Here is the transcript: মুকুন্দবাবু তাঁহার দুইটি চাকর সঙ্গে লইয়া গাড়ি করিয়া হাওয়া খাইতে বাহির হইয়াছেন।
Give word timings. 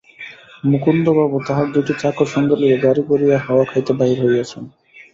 মুকুন্দবাবু 0.63 1.37
তাঁহার 1.47 1.67
দুইটি 1.73 1.93
চাকর 2.01 2.27
সঙ্গে 2.33 2.55
লইয়া 2.61 2.77
গাড়ি 2.85 3.01
করিয়া 3.09 3.37
হাওয়া 3.45 3.65
খাইতে 3.71 3.91
বাহির 3.99 4.17
হইয়াছেন। 4.23 4.63